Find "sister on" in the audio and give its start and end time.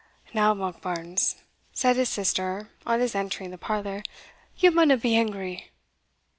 2.09-3.01